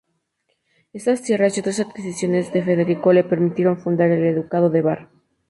[0.93, 5.09] Estas tierras y otras adquisiciones de Federico le permitieron fundar el ducado de Bar.